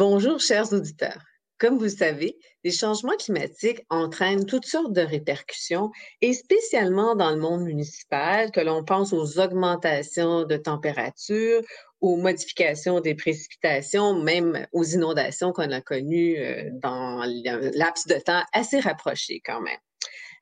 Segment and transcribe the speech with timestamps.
[0.00, 1.22] Bonjour, chers auditeurs.
[1.58, 5.90] Comme vous savez, les changements climatiques entraînent toutes sortes de répercussions
[6.22, 11.60] et spécialement dans le monde municipal, que l'on pense aux augmentations de température,
[12.00, 17.26] aux modifications des précipitations, même aux inondations qu'on a connues euh, dans un
[17.74, 19.76] laps de temps assez rapproché quand même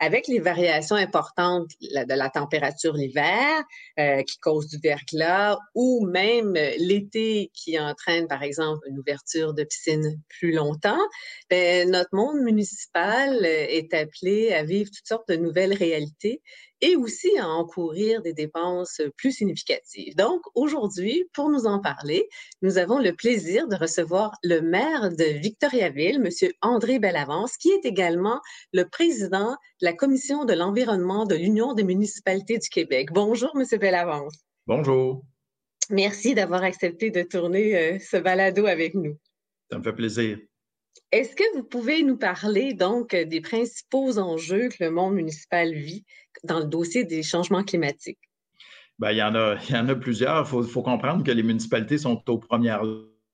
[0.01, 3.63] avec les variations importantes de la température l'hiver
[3.99, 9.65] euh, qui cause du verglas ou même l'été qui entraîne, par exemple, une ouverture de
[9.65, 11.01] piscine plus longtemps,
[11.51, 16.43] ben, notre monde municipal est appelé à vivre toutes sortes de nouvelles réalités
[16.81, 20.15] et aussi à encourir des dépenses plus significatives.
[20.17, 22.29] Donc, aujourd'hui, pour nous en parler,
[22.63, 26.51] nous avons le plaisir de recevoir le maire de Victoriaville, M.
[26.63, 28.41] André Bellavance, qui est également
[28.73, 33.11] le président de la Commission de l'environnement de l'Union des municipalités du Québec.
[33.13, 33.65] Bonjour, M.
[33.79, 34.35] Bellavance.
[34.67, 35.25] Bonjour.
[35.91, 39.17] Merci d'avoir accepté de tourner euh, ce balado avec nous.
[39.71, 40.39] Ça me fait plaisir.
[41.11, 46.05] Est-ce que vous pouvez nous parler donc des principaux enjeux que le monde municipal vit
[46.45, 48.19] dans le dossier des changements climatiques?
[48.99, 49.35] Bien, il, y en
[49.89, 50.47] a, plusieurs.
[50.53, 52.83] Il faut, comprendre que les municipalités sont aux premières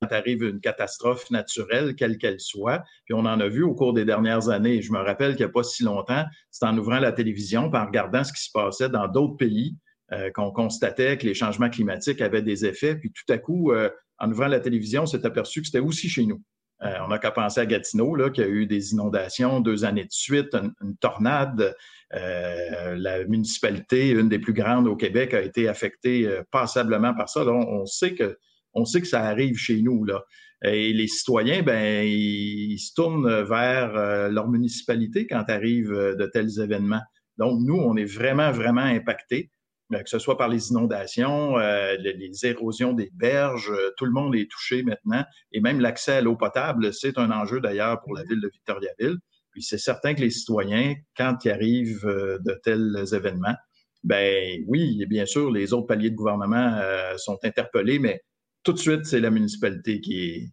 [0.01, 2.83] quand arrive une catastrophe naturelle, quelle qu'elle soit.
[3.05, 4.83] Puis on en a vu au cours des dernières années.
[4.83, 7.87] Je me rappelle qu'il n'y a pas si longtemps, c'est en ouvrant la télévision, en
[7.87, 9.77] regardant ce qui se passait dans d'autres pays,
[10.13, 12.97] euh, qu'on constatait que les changements climatiques avaient des effets.
[12.97, 16.09] Puis tout à coup, euh, en ouvrant la télévision, on s'est aperçu que c'était aussi
[16.09, 16.43] chez nous.
[16.85, 20.05] Euh, on n'a qu'à penser à Gatineau, là, qui a eu des inondations deux années
[20.05, 21.75] de suite, une, tornade.
[22.15, 27.29] Euh, la municipalité, une des plus grandes au Québec, a été affectée euh, passablement par
[27.29, 27.45] ça.
[27.45, 28.37] Donc, on sait que
[28.75, 30.25] on sait que ça arrive chez nous là.
[30.65, 37.03] Et les citoyens, ben, ils, se tournent vers leur municipalité quand arrivent de tels événements.
[37.37, 39.51] Donc, nous, on est vraiment, vraiment impactés.
[39.95, 44.13] Euh, que ce soit par les inondations, euh, les, érosions des berges, euh, tout le
[44.13, 48.15] monde est touché maintenant, et même l'accès à l'eau potable, c'est un enjeu d'ailleurs pour
[48.15, 49.19] la ville de Victoriaville.
[49.53, 53.55] Puis c'est certain que les citoyens, quand il arrive de tels événements,
[54.03, 56.77] ben oui, bien sûr, les autres paliers de gouvernement
[57.19, 58.21] sont interpellés, mais
[58.65, 60.51] tout de suite, c'est la municipalité qui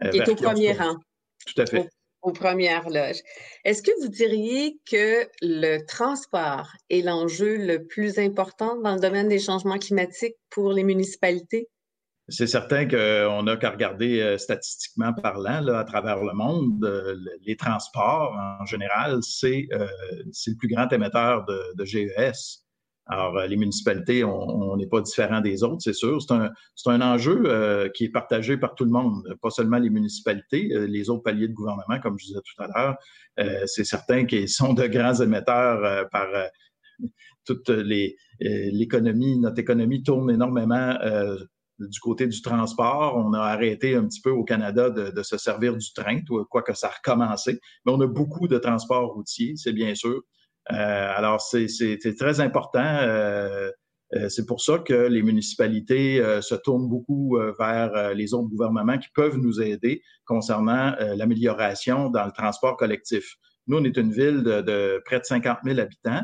[0.00, 0.94] est, qui est au premier rang.
[1.44, 1.88] Tout à fait
[2.22, 3.20] aux premières loges.
[3.64, 9.28] Est-ce que vous diriez que le transport est l'enjeu le plus important dans le domaine
[9.28, 11.68] des changements climatiques pour les municipalités?
[12.28, 17.16] C'est certain qu'on n'a qu'à regarder euh, statistiquement parlant là, à travers le monde, euh,
[17.42, 19.86] les transports en général, c'est euh,
[20.24, 22.65] le plus grand émetteur de, de GES.
[23.08, 26.20] Alors, euh, les municipalités, on n'est pas différent des autres, c'est sûr.
[26.20, 26.50] C'est un,
[26.86, 30.86] un, enjeu euh, qui est partagé par tout le monde, pas seulement les municipalités, euh,
[30.86, 33.66] les autres paliers de gouvernement, comme je disais tout à l'heure.
[33.66, 36.26] c'est certain qu'ils sont de grands émetteurs par
[37.44, 39.38] toute l'économie.
[39.38, 40.96] Notre économie tourne énormément
[41.78, 43.16] du côté du transport.
[43.16, 46.74] On a arrêté un petit peu au Canada de, de se servir du train, quoique
[46.74, 47.60] ça a recommencé.
[47.84, 50.22] Mais on a beaucoup de transports routiers, c'est bien sûr.
[50.72, 52.84] Euh, alors, c'est très important.
[52.84, 53.70] Euh,
[54.14, 59.08] euh, c'est pour ça que les municipalités se tournent beaucoup vers les autres gouvernements qui
[59.14, 63.36] peuvent nous aider concernant l'amélioration dans le transport collectif.
[63.66, 66.22] Nous, on est une ville de, de près de 50 000 habitants.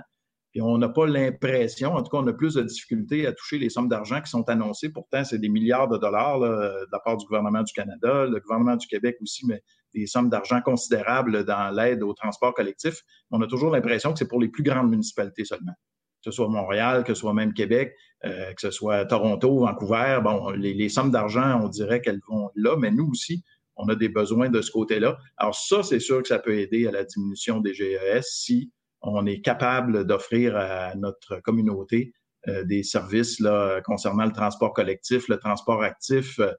[0.54, 3.58] Et on n'a pas l'impression, en tout cas, on a plus de difficultés à toucher
[3.58, 4.90] les sommes d'argent qui sont annoncées.
[4.90, 8.76] Pourtant, c'est des milliards de dollars de la part du gouvernement du Canada, le gouvernement
[8.76, 9.62] du Québec aussi, mais
[9.94, 13.02] des sommes d'argent considérables dans l'aide au transport collectif.
[13.30, 15.72] On a toujours l'impression que c'est pour les plus grandes municipalités seulement.
[15.72, 17.94] Que ce soit Montréal, que ce soit même Québec,
[18.24, 20.20] euh, que ce soit Toronto, Vancouver.
[20.22, 23.42] Bon, les, sommes d'argent, on dirait qu'elles vont là, mais nous aussi,
[23.76, 25.18] on a des besoins de ce côté-là.
[25.36, 28.70] Alors ça, c'est sûr que ça peut aider à la diminution des GES si
[29.00, 32.12] on est capable d'offrir à notre communauté
[32.48, 33.42] euh, des services
[33.84, 36.52] concernant le transport collectif, le transport actif, euh,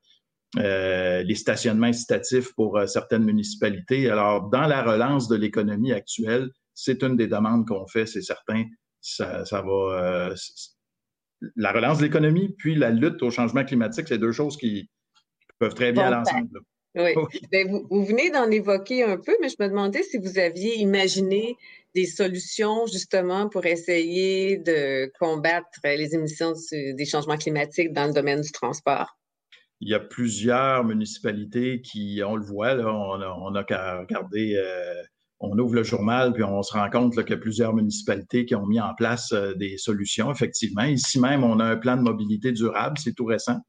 [0.55, 4.09] les stationnements incitatifs pour euh, certaines municipalités.
[4.09, 8.65] Alors, dans la relance de l'économie actuelle, c'est une des demandes qu'on fait, c'est certain.
[9.01, 10.33] Ça, ça va.
[11.55, 14.89] la relance de l'économie, puis la lutte au changement climatique, c'est deux choses qui,
[15.59, 16.59] peuvent très bien l'ensemble.
[16.95, 17.15] Oui.
[17.51, 20.77] Ben, vous, vous, venez d'en évoquer un peu, mais je me demandais si vous aviez
[20.77, 21.57] imaginé
[21.95, 28.41] des solutions justement pour essayer de combattre les émissions des changements climatiques dans le domaine
[28.41, 29.17] du transport?
[29.79, 35.03] Il y a plusieurs municipalités qui, on le voit, là, on a, qu'à regarder, euh,
[35.39, 38.55] on ouvre le journal, puis on se rend compte qu'il y a plusieurs municipalités qui
[38.55, 40.83] ont mis en place euh, des solutions, effectivement.
[40.83, 43.59] Ici même, on a un plan de mobilité durable, c'est tout récent.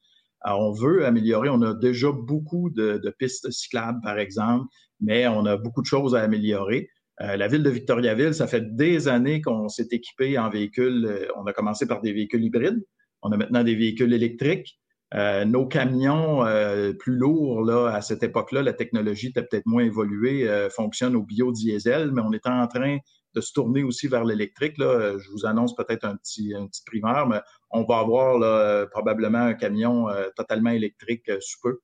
[0.47, 4.67] On veut améliorer, on a déjà beaucoup de, pistes cyclables, par exemple,
[5.01, 6.89] mais on a beaucoup de choses à améliorer.
[7.23, 11.29] Euh, la ville de Victoriaville, ça fait des années qu'on s'est équipé en véhicules.
[11.37, 12.85] On a commencé par des véhicules hybrides.
[13.23, 14.79] On a maintenant des véhicules électriques.
[15.15, 19.85] Euh, nos camions euh, plus lourds, là, à cette époque-là, la technologie était peut-être moins
[19.85, 22.99] évoluée, euh, fonctionnent au biodiesel, mais on est en train
[23.35, 24.77] de se tourner aussi vers l'électrique.
[24.79, 25.17] Là.
[25.19, 27.41] Je vous annonce peut-être un petit, un petit primeur, mais
[27.71, 30.07] on va avoir là, probablement un camion
[30.37, 31.81] totalement électrique sous peu.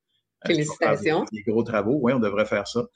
[0.46, 1.24] Félicitations.
[1.32, 2.86] Des, gros travaux, oui, on devrait faire ça.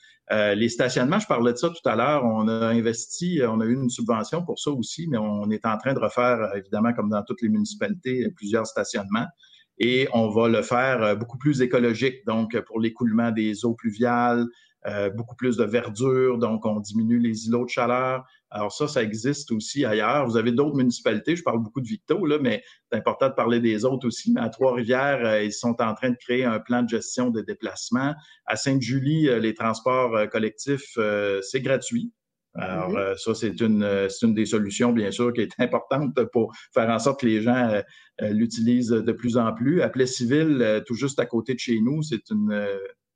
[0.55, 2.25] les stationnements, je parlais de ça tout à l'heure.
[2.25, 5.77] On a investi, on a eu une subvention pour ça aussi, mais on est en
[5.77, 9.27] train de refaire, évidemment, comme dans toutes les municipalités, plusieurs stationnements
[9.79, 14.47] et on va le faire euh, beaucoup plus écologique, donc pour l'écoulement des eaux pluviales,
[14.87, 18.25] euh, beaucoup plus de verdure, donc on diminue les îlots de chaleur.
[18.51, 20.27] Alors ça, ça existe aussi ailleurs.
[20.27, 22.63] Vous avez d'autres municipalités, je parle beaucoup de Victo, là, mais
[22.93, 24.33] c'est important de parler des autres aussi.
[24.33, 27.43] Mais à Trois-Rivières, euh, ils sont en train de créer un plan de gestion des
[27.43, 28.15] déplacements.
[28.45, 30.99] À Sainte-Julie, les transports collectifs,
[31.43, 32.13] c'est gratuit.
[32.57, 32.99] Alors, mm-hmm.
[32.99, 36.89] euh, ça, c'est une, euh, une des solutions, bien sûr, qui est importante pour faire
[36.89, 37.83] en sorte que les gens
[38.23, 39.83] euh, l'utilisent de plus en plus.
[39.83, 42.67] À Plessisville, tout juste à côté de chez nous, c'est une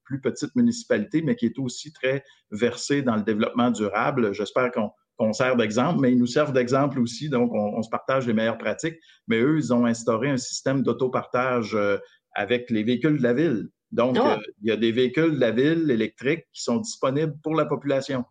[0.05, 4.33] plus petite municipalité, mais qui est aussi très versée dans le développement durable.
[4.33, 8.33] J'espère qu'on sert d'exemple, mais ils nous servent d'exemple aussi, donc on, se partage les
[8.33, 8.97] meilleures pratiques.
[9.29, 11.77] Mais eux, ils ont instauré un système d'autopartage
[12.35, 13.69] avec les véhicules de la ville.
[13.93, 14.39] Donc, ah!
[14.63, 18.25] il y a des véhicules de la ville électriques qui sont disponibles pour la population.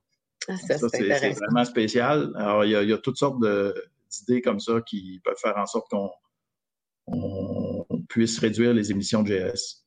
[0.47, 2.31] Ah, ça, c'est vraiment spécial.
[2.35, 7.85] Alors, il y a, toutes sortes d'idées comme ça qui peuvent faire en sorte qu'on
[8.07, 9.83] puisse réduire les émissions de GS.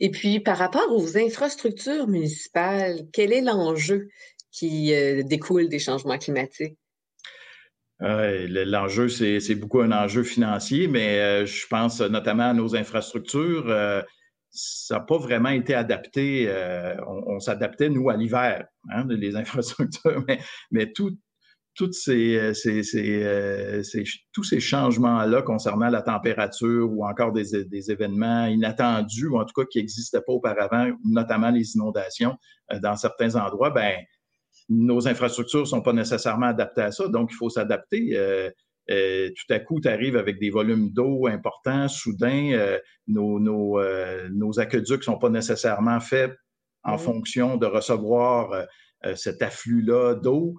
[0.00, 4.08] Et puis, par rapport aux infrastructures municipales, quel est l'enjeu
[4.50, 6.76] qui euh, découle des changements climatiques?
[8.00, 13.66] L'enjeu, c'est beaucoup un enjeu financier, mais euh, je pense notamment à nos infrastructures.
[14.52, 16.46] Euh, ça n'a pas vraiment été adapté.
[16.48, 20.92] Euh, on, s'adaptait, nous, à l'hiver, hein, les infrastructures, mais,
[21.92, 22.52] ces, euh,
[22.94, 23.82] euh,
[24.32, 29.66] tous ces changements-là concernant la température ou encore des, événements inattendus, ou en tout cas
[29.70, 32.36] qui n'existaient pas auparavant, notamment les inondations
[32.82, 33.96] dans certains endroits, ben
[34.68, 38.10] nos infrastructures ne sont pas nécessairement adaptées à ça, donc il faut s'adapter.
[38.14, 38.50] Euh,
[38.88, 44.28] tout à coup, tu arrives avec des volumes d'eau importants, soudain, euh, nos, nos, euh,
[44.32, 46.32] nos, aqueducs ne sont pas nécessairement faits
[46.84, 48.66] en fonction de recevoir
[49.14, 50.56] cet afflux-là d'eau.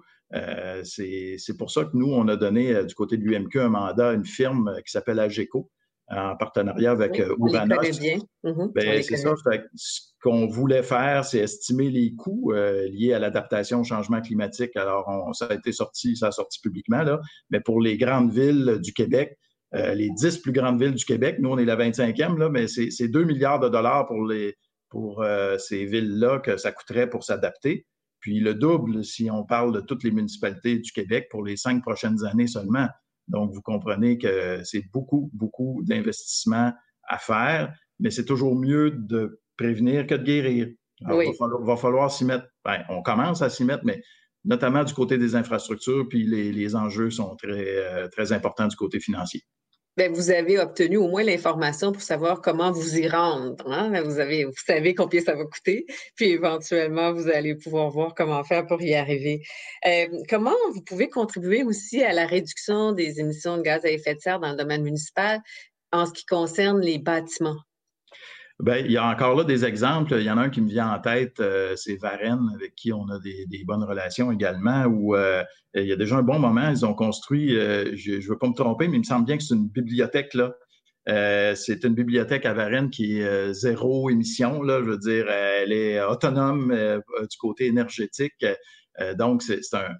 [0.82, 4.12] c'est pour ça que nous, on a donné du côté de l'UMQ un mandat à
[4.14, 5.70] une firme qui s'appelle AGECO,
[6.08, 8.18] en partenariat avec oui, bien.
[8.42, 9.34] Mhm, ben, c'est ça.
[9.74, 14.76] ce qu'on voulait faire, c'est estimer les coûts euh, liés à l'adaptation au changement climatique.
[14.76, 17.20] Alors, ça a été sorti, ça a sorti publiquement, là.
[17.50, 19.38] Mais pour les grandes villes du Québec,
[19.74, 22.68] euh, les dix plus grandes villes du Québec, nous, on est la 25e, là, mais
[22.68, 24.54] c'est 2 milliards de dollars pour, les,
[24.88, 27.86] pour euh, ces villes-là que ça coûterait pour s'adapter.
[28.20, 31.82] Puis le double si on parle de toutes les municipalités du Québec pour les cinq
[31.82, 32.88] prochaines années seulement.
[33.28, 36.72] Donc, vous comprenez que c'est beaucoup, beaucoup d'investissements
[37.08, 40.68] à faire, mais c'est toujours mieux de prévenir que de guérir.
[41.00, 41.32] Il
[41.62, 42.46] va falloir, s'y mettre.
[42.64, 44.02] Ben, on commence à s'y mettre, mais
[44.44, 49.00] notamment du côté des infrastructures, puis les, enjeux sont très, euh, très importants du côté
[49.00, 49.42] financier.
[49.96, 53.70] Bien, vous avez obtenu au moins l'information pour savoir comment vous y rendre.
[53.70, 54.02] Hein?
[54.02, 55.86] Vous, avez, vous savez combien ça va coûter,
[56.16, 59.42] puis éventuellement, vous allez pouvoir voir comment faire pour y arriver.
[59.86, 64.16] Euh, comment vous pouvez contribuer aussi à la réduction des émissions de gaz à effet
[64.16, 65.40] de serre dans le domaine municipal
[65.92, 67.60] en ce qui concerne les bâtiments?
[68.60, 70.14] Bien, il y a encore là des exemples.
[70.14, 72.92] Il y en a un qui me vient en tête, euh, c'est Varennes, avec qui
[72.92, 75.42] on a des, bonnes relations également, où euh,
[75.74, 78.48] il y a déjà un bon moment, ils ont construit, euh, je ne veux pas
[78.48, 80.54] me tromper, mais il me semble bien que c'est une bibliothèque là.
[81.56, 86.00] c'est une bibliothèque à Varennes qui est zéro émission, là, je veux dire, elle est
[86.02, 86.72] autonome
[87.28, 88.46] du côté énergétique.
[89.18, 89.96] donc, c'est un,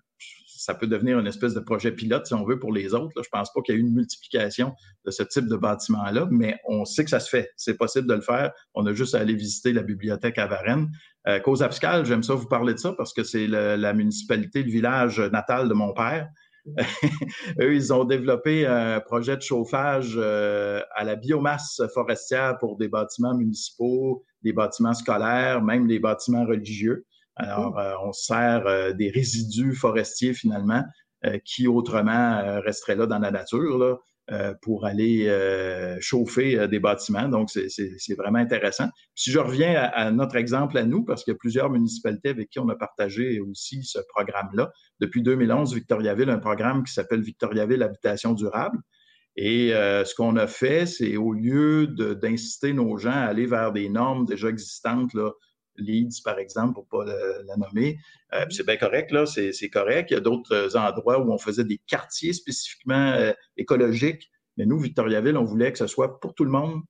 [0.65, 3.13] ça peut devenir une espèce de projet pilote, si on veut, pour les autres.
[3.17, 4.73] Je ne pense pas qu'il y ait une multiplication
[5.05, 7.51] de ce type de bâtiment-là, mais on sait que ça se fait.
[7.59, 8.51] C'est possible de le faire.
[8.73, 10.89] On a juste à aller visiter la bibliothèque à Varennes.
[11.29, 14.71] Euh, Cause Abscal, j'aime ça vous parler de ça parce que c'est la municipalité, le
[14.71, 16.31] village natal de mon père.
[17.61, 22.89] Eux, ils ont développé un projet de chauffage euh, à la biomasse forestière pour des
[22.89, 27.05] bâtiments municipaux, des bâtiments scolaires, même des bâtiments religieux.
[27.37, 30.85] Alors, euh, on sert euh, des résidus forestiers finalement
[31.25, 33.97] euh, qui autrement resteraient là dans la nature là,
[34.63, 35.29] pour aller
[36.01, 37.29] chauffer des bâtiments.
[37.29, 38.89] Donc, c'est vraiment intéressant.
[39.15, 42.49] Si je reviens à, notre exemple à nous, parce qu'il y a plusieurs municipalités avec
[42.49, 44.73] qui on a partagé aussi ce programme-là.
[45.01, 48.79] Depuis 2011, Victoriaville a un programme qui s'appelle Victoriaville Habitation durable.
[49.37, 53.91] Et ce qu'on a fait, c'est au lieu d'inciter nos gens à aller vers des
[53.91, 55.33] normes déjà existantes, là,
[55.77, 57.99] Leeds, par exemple, pour ne pas la, nommer.
[58.33, 60.11] Euh, c'est bien correct, là, c'est correct.
[60.11, 64.31] Il y a d'autres endroits où on faisait des quartiers spécifiquement euh, écologiques.
[64.57, 66.81] Mais nous, Victoriaville, on voulait que ce soit pour tout le monde,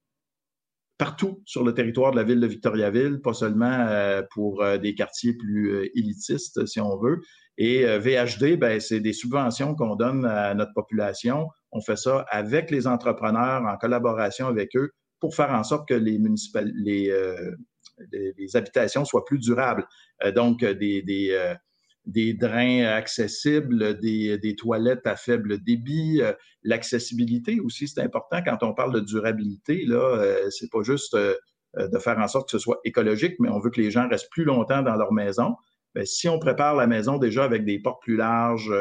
[0.98, 3.88] partout sur le territoire de la ville de Victoriaville, pas seulement
[4.32, 7.20] pour des quartiers plus élitistes, si on veut.
[7.56, 11.48] Et VHD, ben, c'est des subventions qu'on donne à notre population.
[11.72, 15.94] On fait ça avec les entrepreneurs, en collaboration avec eux, pour faire en sorte que
[15.94, 16.20] les,
[16.74, 17.10] les,
[18.12, 19.86] les, habitations soient plus durables.
[20.34, 21.56] donc, des, des
[22.06, 26.32] des drains accessibles, des, toilettes à faible débit, euh,
[26.62, 29.84] l'accessibilité aussi, c'est important quand on parle de durabilité.
[29.86, 31.34] Là, euh, c'est pas juste euh,
[31.76, 34.30] de faire en sorte que ce soit écologique, mais on veut que les gens restent
[34.30, 35.54] plus longtemps dans leur maison.
[35.94, 38.72] Bien, si on prépare la maison déjà avec des portes plus larges,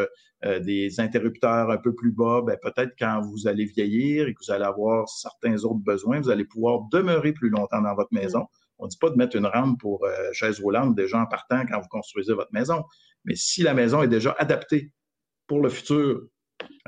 [0.62, 4.52] des interrupteurs un peu plus bas, bien, peut-être quand vous allez vieillir et que vous
[4.52, 8.46] allez avoir certains autres besoins, vous allez pouvoir demeurer plus longtemps dans votre maison.
[8.84, 11.80] On ne dit pas de mettre une rampe pour chaise roulante déjà en partant quand
[11.80, 12.84] vous construisez votre maison,
[13.26, 14.92] mais si la maison est déjà adaptée
[15.48, 16.22] pour le futur,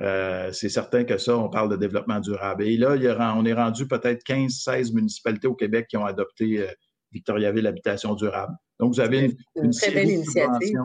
[0.02, 2.64] euh, c'est certain que ça, on parle de développement durable.
[2.64, 2.96] Et là,
[3.38, 6.72] on est rendu peut-être 15-16 municipalités au Québec qui ont adopté euh,
[7.12, 8.54] Victoriaville Habitation Durable.
[8.80, 10.78] Donc, vous avez une, très belle initiative.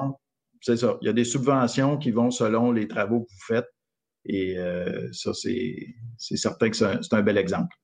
[0.61, 0.99] C'est ça.
[1.01, 3.69] Il y a des subventions qui vont selon les travaux que vous faites.
[4.27, 7.75] Et euh, ça, c'est certain que c'est un bel exemple.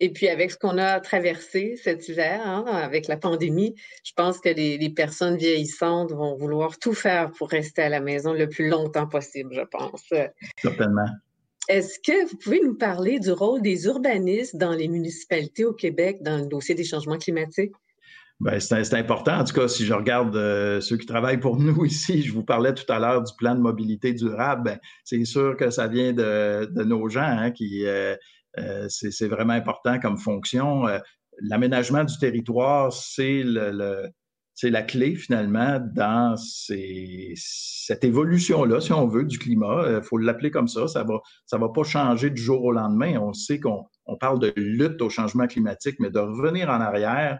[0.00, 3.74] Et puis avec ce qu'on a traversé cet hiver, hein, avec la pandémie,
[4.04, 8.32] je pense que les, personnes vieillissantes vont vouloir tout faire pour rester à la maison
[8.32, 10.04] le plus longtemps possible, je pense.
[10.60, 11.08] Certainement.
[11.68, 16.18] Est-ce que vous pouvez nous parler du rôle des urbanistes dans les municipalités au Québec
[16.22, 17.72] dans le dossier des changements climatiques?
[18.40, 19.40] Bien, c'est important.
[19.40, 22.44] En tout cas, si je regarde euh, ceux qui travaillent pour nous ici, je vous
[22.44, 24.62] parlais tout à l'heure du plan de mobilité durable.
[24.64, 28.14] Ben, c'est sûr que ça vient de, nos gens hein, qui, euh,
[28.88, 30.86] c'est vraiment important comme fonction.
[30.86, 30.98] Euh,
[31.40, 39.82] l'aménagement du territoire, c'est la clé finalement dans cette évolution-là, si on veut, du climat.
[39.86, 40.88] Il euh, faut l'appeler comme ça.
[40.88, 43.18] Ça va, ça va pas changer du jour au lendemain.
[43.20, 43.86] On sait qu'on
[44.20, 47.38] parle de lutte au changement climatique, mais de revenir en arrière,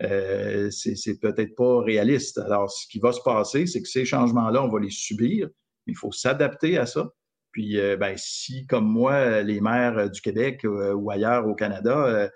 [0.00, 2.38] c'est peut-être pas réaliste.
[2.38, 5.48] Alors, ce qui va se passer, c'est que ces changements-là, on va les subir,
[5.86, 7.10] il faut s'adapter à ça.
[7.52, 11.54] Puis, euh, ben, si, comme moi, les maires euh, du Québec euh, ou ailleurs au
[11.54, 12.30] Canada,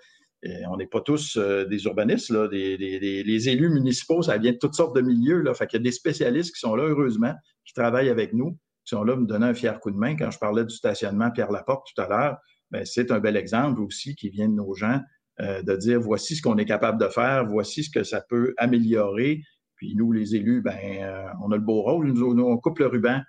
[0.69, 4.95] on n'est pas tous des urbanistes, là, les élus municipaux, ça vient de toutes sortes
[4.95, 5.41] de milieux.
[5.41, 7.33] Là, fait qu'il y a des spécialistes qui sont là, heureusement,
[7.65, 10.15] qui travaillent avec nous, qui sont là me donner un fier coup de main.
[10.15, 12.37] Quand je parlais du stationnement Pierre Laporte tout à l'heure,
[12.69, 14.99] ben, c'est un bel exemple aussi qui vient de nos gens
[15.39, 19.41] de dire voici ce qu'on est capable de faire, voici ce que ça peut améliorer.
[19.77, 20.77] Puis nous, les élus, ben,
[21.43, 23.19] on a le beau rôle, nous, on coupe le ruban.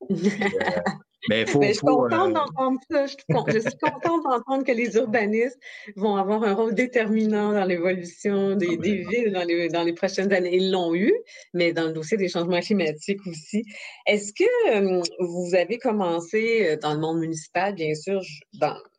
[1.28, 3.06] Mais, faut, je suis contente euh, d'entendre ça.
[3.06, 5.58] Je, suis contente d'entendre que les urbanistes
[5.94, 10.32] vont avoir un rôle déterminant dans l'évolution des, ah, villes dans les, dans les, prochaines
[10.32, 10.56] années.
[10.56, 11.12] Ils l'ont eu,
[11.54, 13.64] mais dans le dossier des changements climatiques aussi.
[14.06, 18.20] Est-ce que vous avez commencé euh, dans le monde municipal, bien sûr,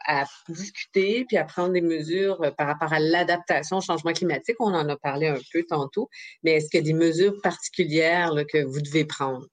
[0.05, 4.55] à discuter puis à prendre des mesures euh, par rapport à l'adaptation au changement climatique?
[4.59, 6.09] On en a parlé un peu tantôt,
[6.43, 9.45] mais est-ce qu'il y a des mesures particulières que vous devez prendre?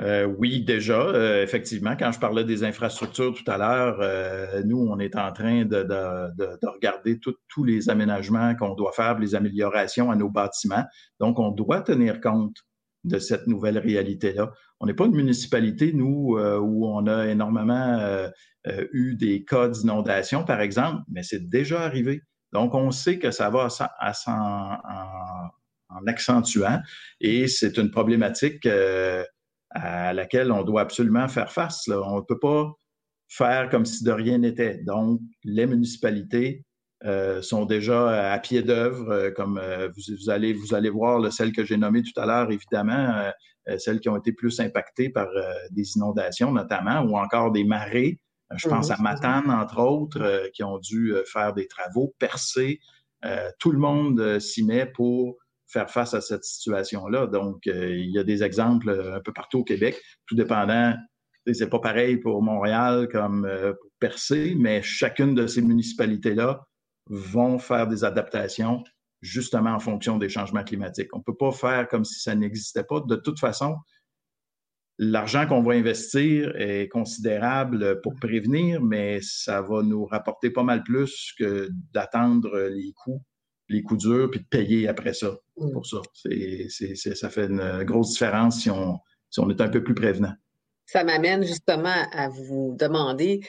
[0.00, 4.78] Euh, oui, déjà, euh, effectivement, quand je parlais des infrastructures tout à l'heure, euh, nous,
[4.78, 10.16] on est en train de, regarder tous les aménagements qu'on doit faire, les améliorations à
[10.16, 10.84] nos bâtiments.
[11.20, 12.56] Donc, on doit tenir compte
[13.04, 14.50] de cette nouvelle réalité-là.
[14.80, 18.28] On n'est pas une municipalité, nous, où on a énormément
[18.92, 22.22] eu des cas d'inondation, par exemple, mais c'est déjà arrivé.
[22.52, 23.68] Donc, on sait que ça va
[24.26, 24.76] en,
[25.90, 26.80] en, accentuant
[27.20, 28.66] et c'est une problématique
[29.74, 31.88] à laquelle on doit absolument faire face.
[31.88, 32.72] On ne peut pas
[33.28, 34.78] faire comme si de rien n'était.
[34.84, 36.64] Donc, les municipalités
[37.04, 41.52] euh, sont déjà à pied d'œuvre, euh, comme euh, vous, allez, vous allez voir celles
[41.52, 43.32] que j'ai nommées tout à l'heure, évidemment,
[43.78, 45.28] celles qui ont été plus impactées par
[45.70, 48.18] des inondations notamment, ou encore des marées.
[48.56, 52.80] Je pense à Matane, entre autres, qui ont dû faire des travaux, percer.
[53.60, 55.36] tout le monde s'y met pour
[55.72, 57.26] faire face à cette situation-là.
[57.26, 60.94] Donc, euh, il y a des exemples euh, un peu partout au Québec, tout dépendant.
[61.52, 66.64] C'est pas pareil pour Montréal comme euh, pour Percé, mais chacune de ces municipalités-là
[67.08, 68.84] vont faire des adaptations
[69.20, 71.14] justement en fonction des changements climatiques.
[71.14, 73.00] On ne peut pas faire comme si ça n'existait pas.
[73.00, 73.76] De toute façon,
[74.98, 80.82] l'argent qu'on va investir est considérable pour prévenir, mais ça va nous rapporter pas mal
[80.82, 83.22] plus que d'attendre les coûts
[83.72, 85.98] les coups durs puis de payer après ça pour ça.
[87.14, 88.98] ça fait une grosse différence si on,
[89.30, 90.32] si on est un peu plus prévenant.
[90.86, 93.40] Ça m'amène justement à vous demander,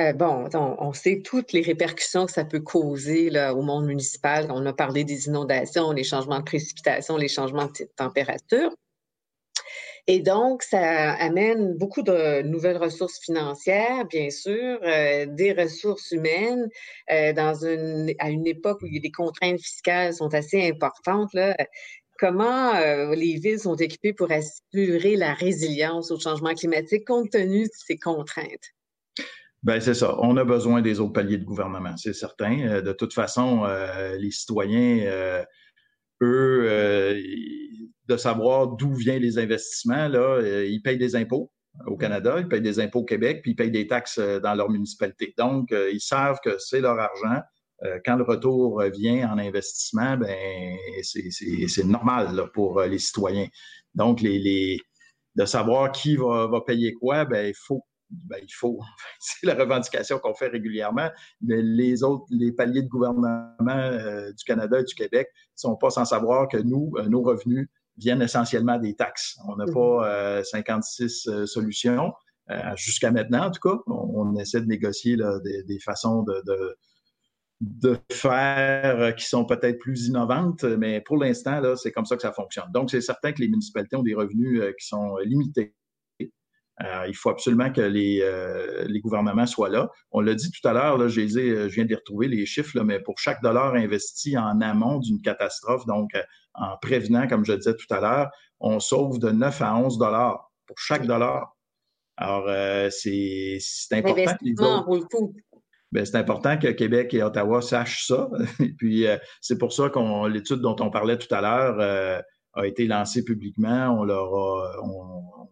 [0.00, 4.50] euh, bon, on, sait toutes les répercussions que ça peut causer là, au monde municipal.
[4.50, 8.70] On a parlé des inondations, les changements de précipitation, les changements de température.
[10.06, 16.68] Et donc, ça amène beaucoup de nouvelles ressources financières, bien sûr, euh, des ressources humaines
[17.10, 21.30] euh, dans une, à une époque où les contraintes fiscales sont assez importantes.
[22.18, 27.64] Comment euh, les villes sont équipées pour assurer la résilience au changement climatique compte tenu
[27.64, 28.74] de ces contraintes?
[29.62, 30.16] Ben c'est ça.
[30.20, 32.80] On a besoin des autres paliers de gouvernement, c'est certain.
[32.80, 33.66] De toute façon,
[34.18, 35.44] les citoyens,
[36.22, 37.14] eux,
[38.10, 40.08] de savoir d'où viennent les investissements.
[40.08, 41.50] Là, euh, ils payent des impôts
[41.86, 44.54] au Canada, ils payent des impôts au Québec, puis ils payent des taxes euh, dans
[44.54, 45.32] leur municipalité.
[45.38, 47.40] Donc, euh, ils savent que c'est leur argent.
[48.04, 53.48] quand le retour vient en investissement, ben c'est normal pour les citoyens.
[53.94, 54.78] Donc, les,
[55.36, 57.82] de savoir qui va, payer quoi, ben il faut
[58.28, 58.80] ben, il faut,
[59.20, 61.08] c'est la revendication qu'on fait régulièrement,
[61.40, 63.82] mais les autres, les paliers de gouvernement
[64.36, 67.68] du Canada et du Québec ne sont pas sans savoir que nous, nos revenus
[68.00, 69.38] viennent essentiellement des taxes.
[69.46, 71.32] On n'a pas 56 mhm.
[71.32, 72.12] euh, euh, solutions.
[72.50, 76.42] Euh, jusqu'à maintenant, en tout cas, on, essaie de négocier des, façons de,
[77.60, 82.32] de, faire qui sont peut-être plus innovantes, mais pour l'instant, c'est comme ça que ça
[82.32, 82.72] fonctionne.
[82.74, 85.76] Donc, c'est certain que les municipalités ont des revenus qui sont limités.
[86.18, 88.28] il faut absolument que les,
[88.88, 89.88] les, gouvernements soient là.
[90.10, 92.98] On l'a dit tout à l'heure, je, je viens de les retrouver, les chiffres, mais
[92.98, 96.10] pour chaque dollar investi en amont d'une catastrophe, donc
[96.54, 98.30] en prévenant, comme je disais tout à l'heure,
[98.60, 101.56] on sauve de 9 à 11 dollars pour chaque dollar.
[102.16, 103.58] Alors, euh, c'est
[103.92, 105.40] important que.
[105.92, 108.30] Ben, c'est important que Québec et Ottawa sachent ça.
[108.60, 112.20] et puis, euh, c'est pour ça qu'on l'étude dont on parlait tout à l'heure euh,
[112.52, 113.96] a été lancée publiquement.
[113.98, 115.48] On leur a, on,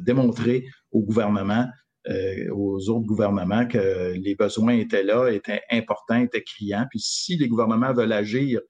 [0.00, 1.66] démontré au gouvernement,
[2.52, 6.86] aux autres gouvernements, que les besoins étaient là, étaient importants, étaient criants.
[6.88, 8.60] Puis, si les gouvernements veulent agir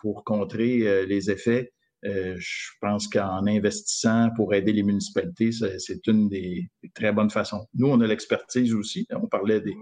[0.00, 1.72] pour contrer euh, les effets.
[2.04, 7.66] Euh, je pense qu'en investissant pour aider les municipalités, c'est une des, très bonnes façons.
[7.74, 9.06] Nous, on a l'expertise aussi.
[9.10, 9.74] On parlait des,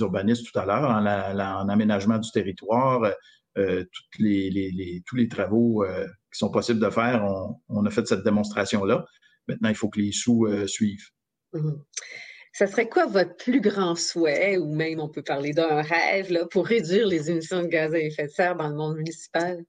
[0.00, 3.08] urbanistes tout à l'heure, en, aménagement du territoire,
[3.54, 5.84] tous les travaux
[6.32, 7.24] qui sont possibles de faire,
[7.68, 9.04] on, a fait cette démonstration-là.
[9.46, 11.08] Maintenant, il faut que les sous suivent.
[11.52, 11.70] Mmh
[12.56, 16.46] ça serait quoi votre plus grand souhait, ou même on peut parler d'un rêve, là,
[16.50, 19.62] pour réduire les émissions de gaz à effet de serre dans le monde municipal?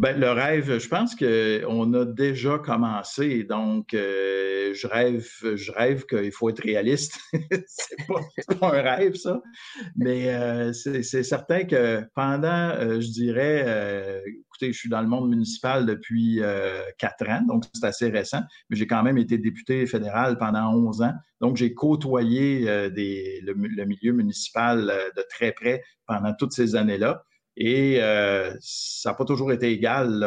[0.00, 3.44] Ben, le rêve, je pense qu'on a déjà commencé.
[3.44, 7.20] Donc, euh, je rêve, je rêve qu'il faut être réaliste.
[7.66, 8.06] c'est
[8.58, 9.42] pas, un rêve, ça.
[9.96, 15.28] Mais euh, c'est certain que pendant, euh, je dirais, écoutez, je suis dans le monde
[15.28, 16.40] municipal depuis
[16.96, 21.02] quatre ans, donc c'est assez récent, mais j'ai quand même été député fédéral pendant 11
[21.02, 21.12] ans.
[21.42, 27.22] Donc, j'ai côtoyé des, le, milieu municipal de très près pendant toutes ces années-là.
[27.56, 30.24] Et euh, ça n'a pas toujours été égal.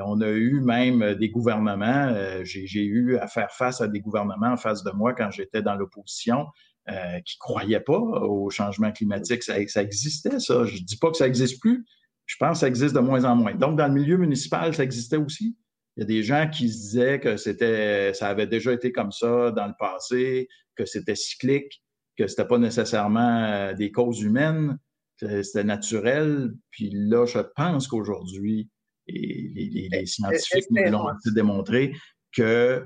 [0.00, 2.08] On a eu même des gouvernements.
[2.08, 5.62] Euh, j'ai eu à faire face à des gouvernements en face de moi quand j'étais
[5.62, 6.46] dans l'opposition
[6.88, 9.42] euh, qui ne croyaient pas au changement climatique.
[9.42, 10.64] Ça, ça existait, ça.
[10.64, 11.84] Je ne dis pas que ça n'existe plus.
[12.26, 13.54] Je pense que ça existe de moins en moins.
[13.54, 15.56] Donc, dans le milieu municipal, ça existait aussi.
[15.96, 19.12] Il y a des gens qui se disaient que c'était, ça avait déjà été comme
[19.12, 21.82] ça dans le passé, que c'était cyclique,
[22.16, 24.78] que c'était pas nécessairement des causes humaines
[25.42, 26.52] c'était naturel.
[26.70, 28.70] Puis là, je pense qu'aujourd'hui,
[29.06, 31.92] les, les, scientifiques nous l'ont démontré
[32.32, 32.84] que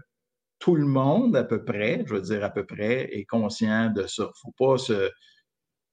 [0.59, 4.07] tout le monde, à peu près, je veux dire à peu près, est conscient de
[4.07, 4.31] ça.
[4.43, 5.11] Faut pas se,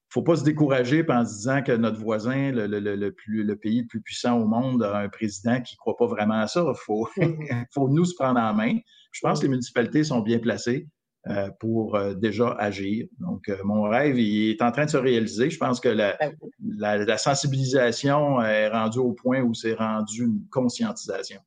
[0.08, 3.56] faut pas se décourager en se disant que notre voisin, le, le, le, plus, le
[3.56, 6.46] pays le plus puissant au monde, a un président qui ne croit pas vraiment à
[6.46, 6.64] ça.
[6.66, 7.08] Il faut,
[7.74, 8.78] faut nous se prendre en main.
[9.12, 10.88] Je pense que les municipalités sont bien placées.
[11.30, 13.06] Euh, pour euh, déjà agir.
[13.18, 15.48] Donc, euh, mon rêve, il est en train de se réaliser.
[15.48, 20.46] Je pense que la, ben la, sensibilisation est rendue au point où c'est rendu une
[20.50, 21.40] conscientisation.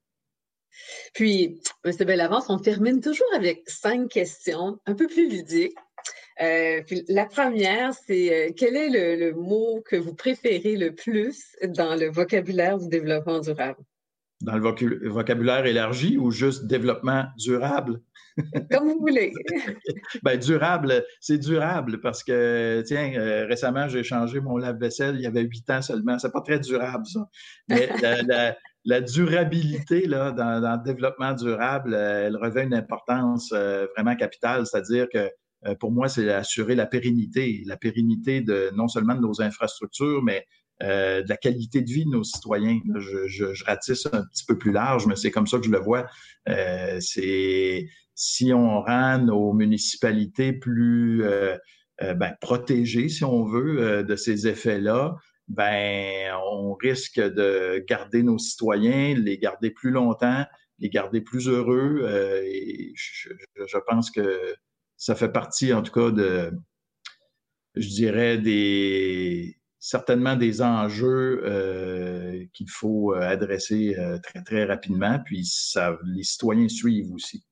[1.13, 1.93] Puis, M.
[2.07, 5.77] Bellavance, on termine toujours avec cinq questions un peu plus ludiques.
[6.39, 12.79] la première, c'est quel est le, mot que vous préférez le plus dans le vocabulaire
[12.79, 13.83] du développement durable?
[14.41, 18.01] Dans le vocabulaire élargi ou juste développement durable?
[18.71, 19.31] Comme vous voulez.
[20.23, 25.25] ben, durable, c'est durable parce que, tiens, euh, récemment, j'ai changé mon lave-vaisselle, il y
[25.25, 26.19] avait huit ans seulement.
[26.19, 27.27] C'est pas très durable, ça.
[27.67, 27.89] Mais
[28.85, 34.65] la, durabilité là, dans, le développement durable, euh, elle revêt une importance euh, vraiment capitale,
[34.65, 35.29] c'est-à-dire que
[35.79, 40.45] pour moi, c'est assurer la pérennité, la pérennité de non seulement de nos infrastructures, mais
[40.79, 42.79] de la qualité de vie de nos citoyens.
[42.95, 45.79] Je, je, ratisse un petit peu plus large, mais c'est comme ça que je le
[45.79, 46.05] vois.
[46.99, 51.55] c'est si on rend nos municipalités plus euh,
[52.01, 55.15] euh, ben, protégées, si on veut, euh, de ces effets-là,
[55.47, 60.45] ben, on risque de garder nos citoyens, les garder plus longtemps,
[60.79, 62.05] les garder plus heureux.
[62.43, 64.55] et je, pense que
[64.97, 66.51] ça fait partie, en tout cas, de,
[67.75, 75.19] je dirais, des certainement des enjeux euh, qu'il faut euh, adresser euh, très, très rapidement,
[75.23, 77.46] puis ça, les citoyens suivent aussi.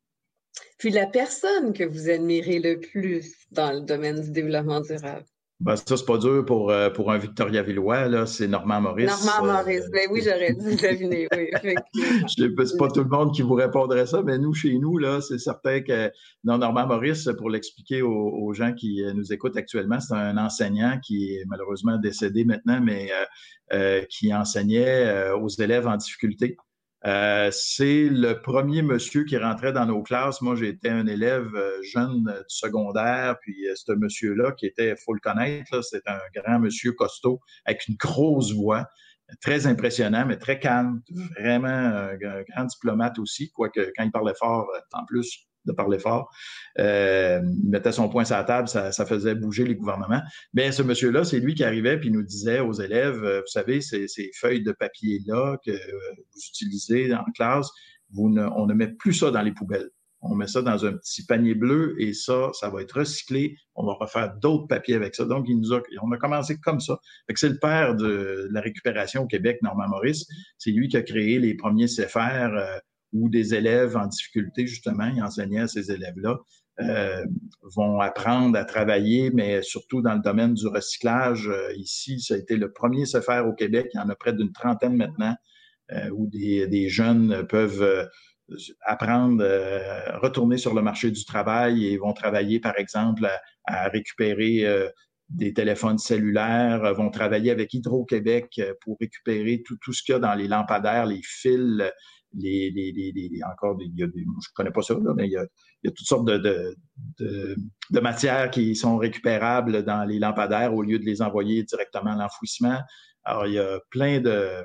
[0.77, 5.25] Puis la personne que vous admirez le plus dans le domaine du développement durable?
[5.61, 9.25] Ben, ça, c'est pas dur pour, euh, pour un Victoria Villois, là, c'est Normand Maurice.
[9.25, 12.27] Normand Maurice, ben oui, j'aurais dû deviner, oui, effectivement.
[12.27, 15.37] c'est pas tout le monde qui vous répondrait ça, mais nous, chez nous, là, c'est
[15.37, 16.11] certain que
[16.43, 20.99] non, Normand Maurice, pour l'expliquer aux, gens qui euh, nous écoutent actuellement, c'est un enseignant
[21.01, 23.09] qui est malheureusement décédé maintenant, mais
[23.71, 26.57] euh, qui enseignait aux élèves en difficulté.
[27.05, 30.41] Euh, c'est le premier monsieur qui rentrait dans nos classes.
[30.41, 34.97] Moi, j'étais un élève euh, jeune euh, du secondaire, puis ce monsieur-là, qui était, il
[34.97, 38.87] faut le connaître, c'est un grand monsieur costaud avec une grosse voix,
[39.41, 41.01] très impressionnant, mais très calme,
[41.39, 46.31] vraiment un grand diplomate aussi, quoique quand il parlait fort, en plus, de parler fort.
[46.79, 50.21] Euh, il mettait son poing sur la table, ça, faisait bouger les gouvernements.
[50.53, 53.81] Mais ce monsieur-là, c'est lui qui arrivait puis nous disait aux élèves, euh, vous savez,
[53.81, 57.69] ces, feuilles de papier-là que euh, vous utilisez en classe,
[58.11, 59.89] vous on ne met plus ça dans les poubelles.
[60.27, 63.57] On met ça dans un petit panier bleu et ça, ça va être recyclé.
[63.75, 65.25] On va refaire d'autres papiers avec ça.
[65.25, 66.97] Donc, il nous a, on a commencé comme ça.
[67.35, 70.25] C'est le père de la récupération au Québec, Normand Maurice.
[70.57, 72.81] C'est lui qui a créé les premiers CFR
[73.15, 76.37] où des élèves en difficulté, justement, il enseignait à ces élèves-là,
[76.81, 77.25] euh,
[77.73, 81.47] vont apprendre à travailler, mais surtout dans le domaine du recyclage.
[81.47, 83.87] Euh, ici, ça a été le premier se faire au Québec.
[83.93, 85.35] Il y en a près d'une trentaine maintenant
[85.93, 88.09] euh, où des, jeunes peuvent
[88.85, 89.41] apprendre,
[90.21, 93.25] retourner sur le marché du travail et vont travailler, par exemple,
[93.63, 94.65] à, récupérer
[95.29, 100.19] des téléphones cellulaires, vont travailler avec Hydro-Québec pour récupérer tout, tout ce qu'il y a
[100.19, 101.81] dans les lampadaires, les fils,
[102.37, 105.37] les, les, les, encore, il y a des, je connais pas ça, mais il y,
[105.37, 105.45] a,
[105.83, 107.55] toutes sortes de, de,
[107.91, 112.17] de, matières qui sont récupérables dans les lampadaires au lieu de les envoyer directement à
[112.17, 112.79] l'enfouissement.
[113.23, 114.63] Alors, il y a plein de,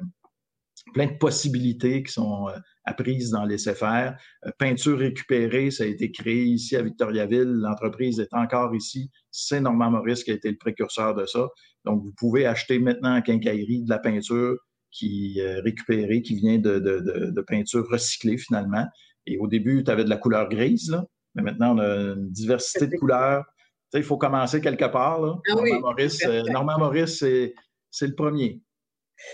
[0.92, 4.12] plein de possibilités qui sont euh, apprises dans les CFR.
[4.46, 7.52] Euh, peinture récupérée, ça a été créé ici à Victoriaville.
[7.60, 9.10] L'entreprise est encore ici.
[9.30, 11.48] C'est Normand Maurice qui a été le précurseur de ça.
[11.84, 14.56] Donc, vous pouvez acheter maintenant en quincaillerie de la peinture
[14.90, 18.86] qui est récupéré, qui vient de, de, de, peinture recyclée finalement.
[19.26, 22.30] Et au début, tu avais de la couleur grise, là, mais maintenant, on a une
[22.30, 23.44] diversité de couleurs.
[23.46, 25.20] Tu sais, il faut commencer quelque part.
[25.20, 25.38] Là.
[25.50, 27.24] Ah Maurice, euh, Maurice,
[27.90, 28.60] c'est le premier.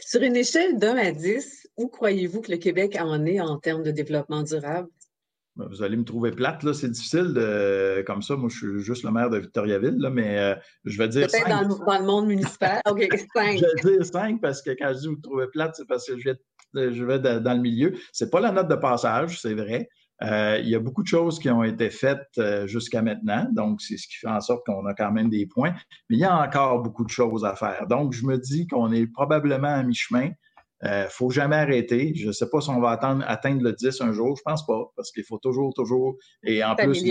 [0.02, 3.82] Sur une échelle d'un à 10, où croyez-vous que le Québec en est en termes
[3.82, 4.88] de développement durable?
[5.56, 8.36] Vous allez me trouver plate, là, c'est difficile de, comme ça.
[8.36, 11.26] Moi, je suis juste le maire de Victoriaville, là, mais euh, je vais dire.
[11.28, 12.80] Peut-être dans, dans, le monde municipal.
[12.86, 13.58] OK, 5.
[13.58, 16.06] je vais dire 5 parce que quand je dis vous me trouvez plate, c'est parce
[16.06, 17.94] que je vais, je vais dans le milieu.
[18.12, 19.88] C'est pas la note de passage, c'est vrai.
[20.22, 23.82] Euh, il y a beaucoup de choses qui ont été faites euh, jusqu'à maintenant, donc
[23.82, 25.74] c'est ce qui fait en sorte qu'on a quand même des points,
[26.08, 27.86] mais il y a encore beaucoup de choses à faire.
[27.86, 30.30] Donc, je me dis qu'on est probablement à mi-chemin.
[30.84, 32.14] Euh, faut jamais arrêter.
[32.14, 34.36] Je ne sais pas si on va attendre, atteindre le 10 un jour.
[34.36, 36.16] Je pense pas, parce qu'il faut toujours, toujours.
[36.42, 37.02] Et en plus.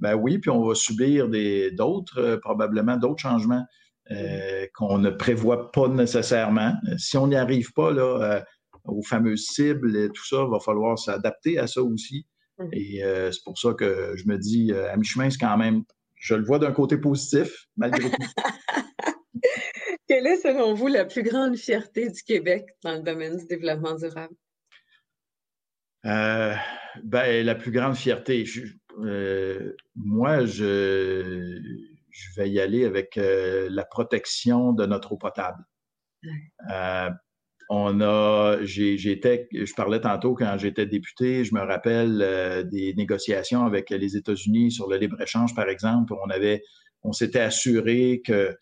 [0.00, 1.28] ben oui, puis on va subir
[1.72, 3.64] d'autres, euh, probablement d'autres changements
[4.10, 6.72] euh, qu'on ne prévoit pas nécessairement.
[6.98, 8.44] Si on n'y arrive pas là,
[8.84, 12.26] aux fameuses cibles et tout ça, il va falloir s'adapter à ça aussi.
[12.58, 12.68] Mmh.
[12.72, 13.02] Et
[13.32, 15.84] c'est pour ça que je me dis, à mi-chemin, c'est quand même,
[16.16, 18.16] je le vois d'un côté positif, malgré tout.
[20.06, 23.94] Quelle est, selon vous, la plus grande fierté du Québec dans le domaine du développement
[23.94, 24.34] durable?
[26.04, 26.54] Euh,
[27.02, 28.44] ben, la plus grande fierté,
[29.02, 31.58] euh, moi, je,
[32.10, 35.64] je, vais y aller avec euh, la protection de notre eau potable.
[37.70, 43.88] on a, j'étais, je parlais tantôt quand j'étais député, je me rappelle des négociations avec
[43.88, 46.12] les États-Unis sur le libre-échange, par exemple.
[46.22, 46.62] On avait,
[47.02, 48.54] on s'était assuré que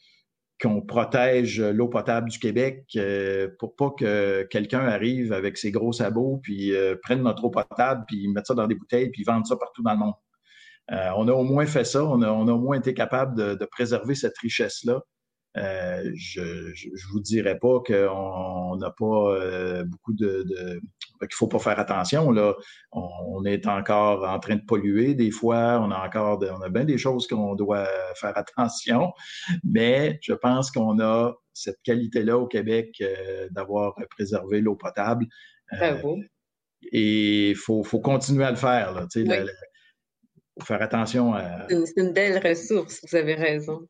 [0.63, 5.93] qu'on protège l'eau potable du Québec euh, pour pas que quelqu'un arrive avec ses gros
[5.93, 9.45] sabots puis euh, prenne notre eau potable puis mette ça dans des bouteilles puis vende
[9.45, 10.15] ça partout dans le monde.
[10.93, 13.65] Euh, on a au moins fait ça, on a, au moins été capable de, de
[13.65, 15.01] préserver cette richesse-là
[15.59, 20.81] euh, je ne vous dirais pas qu'on n'a pas euh, beaucoup de, de
[21.21, 22.33] qu'il faut pas faire attention.
[22.33, 22.55] Là,
[22.91, 25.81] on, est encore en train de polluer des fois.
[25.81, 27.87] On a encore, on a bien des choses qu'on doit
[28.17, 29.13] faire attention.
[29.63, 35.27] Mais je pense qu'on a cette qualité-là au Québec euh, d'avoir préservé l'eau potable.
[36.91, 38.93] et il faut, faut, continuer à le faire.
[38.93, 39.07] Là,
[40.67, 41.67] faire attention à.
[41.69, 43.87] C'est une belle ressource, vous avez raison.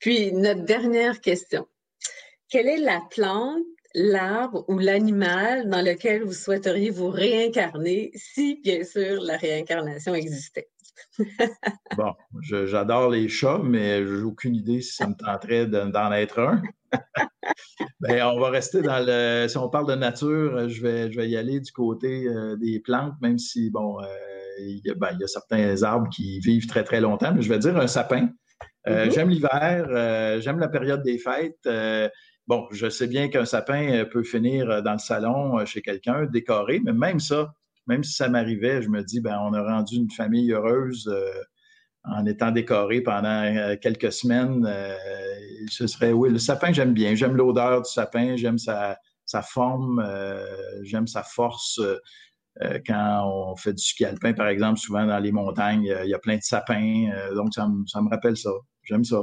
[0.00, 1.66] Puis, notre dernière question.
[2.48, 8.84] Quelle est la plante l'arbre ou l'animal dans lequel vous souhaiteriez vous réincarner si, bien
[8.84, 10.68] sûr, la réincarnation existait?
[11.96, 16.62] bon, j'adore les chats, mais j'ai aucune idée si ça me tenterait d'en être un.
[18.00, 19.46] ben, on va rester dans le.
[19.48, 22.80] Si on parle de nature, je vais, je vais y aller du côté euh, des
[22.80, 24.33] plantes, même si, bon, euh,
[24.96, 27.76] ben, il, y a, certains arbres qui vivent très, très longtemps, mais je vais dire
[27.76, 28.28] un sapin.
[28.86, 29.12] Euh, mm-hmm.
[29.12, 31.68] J'aime l'hiver, j'aime la période des fêtes.
[32.46, 36.92] bon, je sais bien qu'un sapin peut finir dans le salon chez quelqu'un, décoré, mais
[36.92, 37.54] même ça,
[37.86, 41.12] même si ça m'arrivait, je me dis, ben, on a rendu une famille heureuse
[42.04, 44.68] en étant décoré pendant quelques semaines.
[45.70, 47.14] ce serait, oui, le sapin, j'aime bien.
[47.14, 50.06] J'aime l'odeur du sapin, j'aime sa, sa forme,
[50.82, 51.80] j'aime sa force.
[52.62, 56.14] Euh, quand on fait du ski alpin, par exemple, souvent dans les montagnes, il y
[56.14, 57.10] a plein de sapins.
[57.12, 58.50] Euh, donc, ça me, rappelle ça.
[58.84, 59.22] J'aime ça.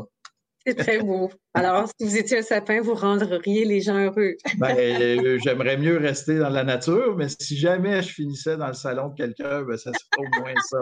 [0.66, 1.32] C'est très beau.
[1.56, 4.36] Alors, si vous étiez un sapin, vous rendriez les gens heureux.
[4.60, 8.74] ben, euh, j'aimerais mieux rester dans la nature, mais si jamais je finissais dans le
[8.74, 10.80] salon de quelqu'un, ben, ça serait au moins ça.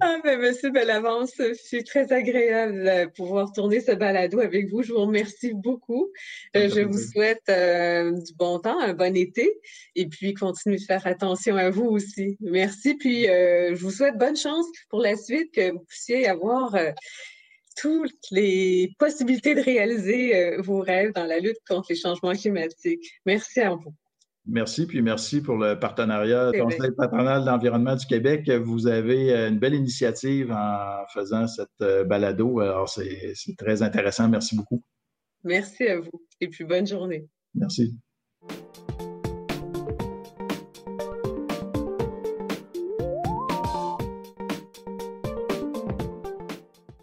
[0.00, 4.82] Ah, ben, monsieur Bellavance, c'est très agréable de pouvoir tourner ce balado avec vous.
[4.82, 6.10] Je vous remercie beaucoup.
[6.56, 9.50] Euh, je vous souhaite euh, du bon temps, un bon été,
[9.94, 12.36] et puis continuez de faire attention à vous aussi.
[12.40, 16.76] Merci, puis euh, je vous souhaite bonne chance pour la suite, que vous puissiez avoir
[17.76, 23.12] toutes les possibilités de réaliser vos rêves dans la lutte contre les changements climatiques.
[23.26, 23.94] Merci à vous.
[24.48, 28.48] Merci, puis merci pour le partenariat Conseil patronal d'environnement du Québec.
[28.48, 32.60] Vous avez euh, une belle initiative en faisant cette euh, balado.
[32.60, 34.28] Alors, c'est très intéressant.
[34.28, 34.82] Merci beaucoup.
[35.42, 37.28] Merci à vous et puis bonne journée.
[37.54, 37.96] Merci.